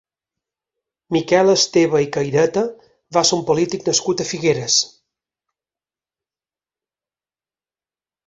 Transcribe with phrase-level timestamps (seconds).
[1.15, 2.63] Miquel Esteba i Caireta
[3.17, 4.79] va ser un polític nascut a Figueres.